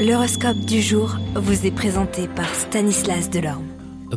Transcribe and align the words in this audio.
L'horoscope 0.00 0.60
du 0.60 0.80
jour 0.80 1.18
vous 1.34 1.66
est 1.66 1.70
présenté 1.70 2.26
par 2.26 2.48
Stanislas 2.54 3.28
Delorme. 3.28 3.66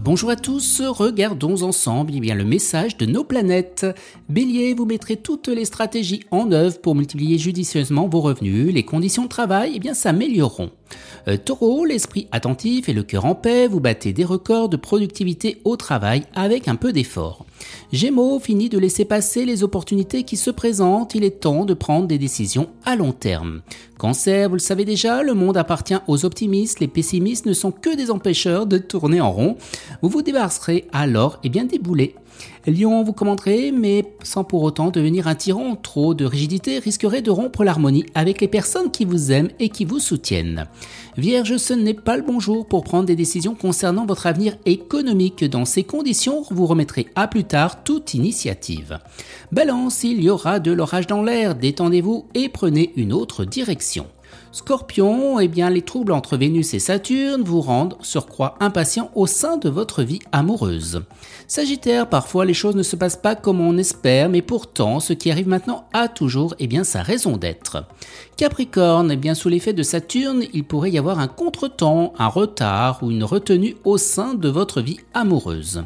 Bonjour 0.01 0.29
à 0.29 0.37
tous, 0.37 0.81
regardons 0.81 1.61
ensemble 1.61 2.13
eh 2.15 2.33
le 2.33 2.45
message 2.45 2.95
de 2.95 3.05
nos 3.05 3.25
planètes. 3.25 3.85
Bélier, 4.29 4.75
vous 4.75 4.85
mettrez 4.85 5.17
toutes 5.17 5.49
les 5.49 5.65
stratégies 5.65 6.23
en 6.31 6.53
œuvre 6.53 6.79
pour 6.79 6.95
multiplier 6.95 7.37
judicieusement 7.37 8.07
vos 8.07 8.21
revenus, 8.21 8.73
les 8.73 8.85
conditions 8.85 9.23
de 9.23 9.27
travail 9.27 9.81
eh 9.83 9.93
s'amélioreront. 9.93 10.71
Euh, 11.27 11.37
taureau, 11.37 11.85
l'esprit 11.85 12.27
attentif 12.31 12.89
et 12.89 12.93
le 12.93 13.03
cœur 13.03 13.25
en 13.25 13.35
paix, 13.35 13.67
vous 13.67 13.79
battez 13.79 14.13
des 14.13 14.25
records 14.25 14.69
de 14.69 14.77
productivité 14.77 15.61
au 15.63 15.75
travail 15.75 16.23
avec 16.35 16.67
un 16.67 16.75
peu 16.75 16.91
d'effort. 16.91 17.45
Gémeaux, 17.91 18.39
fini 18.39 18.69
de 18.69 18.77
laisser 18.77 19.05
passer 19.05 19.45
les 19.45 19.63
opportunités 19.63 20.23
qui 20.23 20.37
se 20.37 20.51
présentent, 20.51 21.15
il 21.15 21.23
est 21.23 21.39
temps 21.39 21.65
de 21.65 21.73
prendre 21.73 22.07
des 22.07 22.17
décisions 22.17 22.69
à 22.85 22.95
long 22.95 23.11
terme. 23.11 23.61
Cancer, 23.97 24.49
vous 24.49 24.55
le 24.55 24.59
savez 24.59 24.83
déjà, 24.83 25.23
le 25.23 25.33
monde 25.33 25.55
appartient 25.55 25.95
aux 26.07 26.25
optimistes, 26.25 26.79
les 26.79 26.87
pessimistes 26.87 27.45
ne 27.45 27.53
sont 27.53 27.71
que 27.71 27.95
des 27.95 28.11
empêcheurs 28.11 28.65
de 28.65 28.77
tourner 28.77 29.21
en 29.21 29.31
rond. 29.31 29.57
Vous 30.01 30.09
vous 30.09 30.21
débarrasserez 30.21 30.87
alors 30.91 31.39
et 31.43 31.49
bien 31.49 31.65
des 31.65 31.79
boulets. 31.79 32.15
Lion, 32.65 33.03
vous 33.03 33.11
commenterez, 33.13 33.71
mais 33.71 34.05
sans 34.23 34.43
pour 34.43 34.63
autant 34.63 34.89
devenir 34.89 35.27
un 35.27 35.35
tyran. 35.35 35.75
Trop 35.75 36.13
de 36.13 36.23
rigidité 36.23 36.79
risquerait 36.79 37.21
de 37.21 37.29
rompre 37.29 37.63
l'harmonie 37.63 38.05
avec 38.15 38.39
les 38.39 38.47
personnes 38.47 38.89
qui 38.89 39.03
vous 39.03 39.31
aiment 39.31 39.49
et 39.59 39.69
qui 39.69 39.83
vous 39.83 39.99
soutiennent. 39.99 40.65
Vierge, 41.17 41.57
ce 41.57 41.73
n'est 41.73 41.93
pas 41.93 42.15
le 42.15 42.23
bon 42.23 42.39
jour 42.39 42.65
pour 42.65 42.83
prendre 42.83 43.05
des 43.05 43.15
décisions 43.15 43.53
concernant 43.53 44.05
votre 44.05 44.27
avenir 44.27 44.55
économique. 44.65 45.43
Dans 45.43 45.65
ces 45.65 45.83
conditions, 45.83 46.45
vous 46.51 46.65
remettrez 46.65 47.07
à 47.15 47.27
plus 47.27 47.43
tard 47.43 47.83
toute 47.83 48.13
initiative. 48.13 48.99
Balance, 49.51 50.03
il 50.03 50.23
y 50.23 50.29
aura 50.29 50.59
de 50.59 50.71
l'orage 50.71 51.07
dans 51.07 51.21
l'air, 51.21 51.55
détendez-vous 51.55 52.25
et 52.33 52.49
prenez 52.49 52.93
une 52.95 53.13
autre 53.13 53.45
direction. 53.45 54.07
Scorpion, 54.51 55.39
eh 55.39 55.47
bien 55.47 55.69
les 55.69 55.81
troubles 55.81 56.11
entre 56.11 56.37
Vénus 56.37 56.73
et 56.73 56.79
Saturne 56.79 57.43
vous 57.43 57.61
rendent 57.61 57.97
surcroît 58.01 58.55
impatient 58.59 59.11
au 59.15 59.27
sein 59.27 59.57
de 59.57 59.69
votre 59.69 60.03
vie 60.03 60.19
amoureuse. 60.31 61.01
Sagittaire, 61.47 62.09
parfois 62.09 62.45
les 62.45 62.53
choses 62.53 62.75
ne 62.75 62.83
se 62.83 62.95
passent 62.95 63.17
pas 63.17 63.35
comme 63.35 63.61
on 63.61 63.77
espère, 63.77 64.29
mais 64.29 64.41
pourtant 64.41 64.99
ce 64.99 65.13
qui 65.13 65.31
arrive 65.31 65.47
maintenant 65.47 65.85
a 65.93 66.07
toujours 66.07 66.55
eh 66.59 66.67
bien 66.67 66.83
sa 66.83 67.01
raison 67.01 67.37
d'être. 67.37 67.85
Capricorne, 68.37 69.11
eh 69.11 69.17
bien 69.17 69.35
sous 69.35 69.49
l'effet 69.49 69.73
de 69.73 69.83
Saturne, 69.83 70.43
il 70.53 70.63
pourrait 70.63 70.91
y 70.91 70.97
avoir 70.97 71.19
un 71.19 71.27
contretemps, 71.27 72.13
un 72.17 72.27
retard 72.27 72.99
ou 73.03 73.11
une 73.11 73.23
retenue 73.23 73.75
au 73.83 73.97
sein 73.97 74.33
de 74.33 74.49
votre 74.49 74.81
vie 74.81 74.99
amoureuse. 75.13 75.83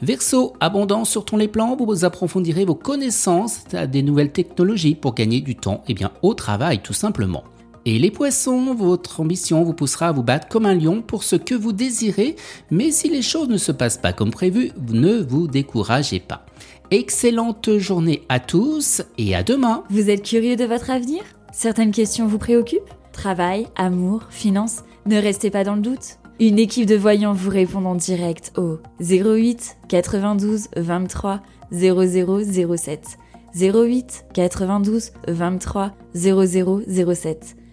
Verseau, 0.00 0.54
abondance 0.60 1.10
sur 1.10 1.24
tous 1.24 1.36
les 1.36 1.48
plans, 1.48 1.76
vous 1.76 2.04
approfondirez 2.04 2.64
vos 2.64 2.74
connaissances 2.74 3.60
à 3.72 3.86
des 3.86 4.02
nouvelles 4.02 4.32
technologies 4.32 4.94
pour 4.94 5.14
gagner 5.14 5.40
du 5.40 5.56
temps 5.56 5.84
eh 5.88 5.94
bien, 5.94 6.10
au 6.22 6.34
travail 6.34 6.80
tout 6.80 6.92
simplement. 6.92 7.44
Et 7.84 7.98
les 7.98 8.12
poissons, 8.12 8.74
votre 8.74 9.20
ambition 9.20 9.64
vous 9.64 9.72
poussera 9.72 10.08
à 10.08 10.12
vous 10.12 10.22
battre 10.22 10.48
comme 10.48 10.66
un 10.66 10.74
lion 10.74 11.02
pour 11.02 11.24
ce 11.24 11.34
que 11.34 11.54
vous 11.54 11.72
désirez, 11.72 12.36
mais 12.70 12.92
si 12.92 13.08
les 13.08 13.22
choses 13.22 13.48
ne 13.48 13.56
se 13.56 13.72
passent 13.72 13.98
pas 13.98 14.12
comme 14.12 14.30
prévu, 14.30 14.70
ne 14.92 15.20
vous 15.20 15.48
découragez 15.48 16.20
pas. 16.20 16.46
Excellente 16.92 17.78
journée 17.78 18.22
à 18.28 18.38
tous 18.38 19.02
et 19.18 19.34
à 19.34 19.42
demain. 19.42 19.82
Vous 19.90 20.10
êtes 20.10 20.22
curieux 20.22 20.54
de 20.54 20.64
votre 20.64 20.90
avenir? 20.90 21.22
Certaines 21.52 21.90
questions 21.90 22.26
vous 22.26 22.38
préoccupent? 22.38 22.90
Travail, 23.12 23.66
amour, 23.74 24.26
finances 24.30 24.84
Ne 25.06 25.16
restez 25.16 25.50
pas 25.50 25.64
dans 25.64 25.74
le 25.74 25.82
doute. 25.82 26.18
Une 26.38 26.60
équipe 26.60 26.86
de 26.86 26.96
voyants 26.96 27.32
vous 27.32 27.50
répond 27.50 27.84
en 27.84 27.94
direct 27.96 28.52
au 28.56 28.78
08 29.00 29.78
92 29.88 30.68
23 30.76 31.40
0007. 31.72 33.18
08 33.54 34.24
92 34.34 35.10
23 35.28 35.92
0007. 36.14 37.56